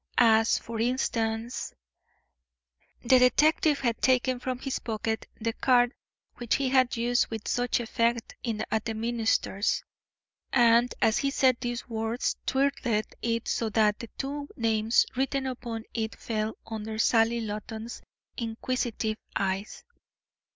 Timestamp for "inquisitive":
18.37-19.17